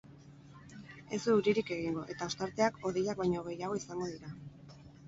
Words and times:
Ez 1.17 1.19
du 1.25 1.27
euririk 1.35 1.69
egingo, 1.77 2.07
eta 2.15 2.31
ostarteak 2.33 2.83
hodeiak 2.89 3.25
baino 3.25 3.47
gehiago 3.51 3.81
izango 3.85 4.15
dira. 4.15 4.37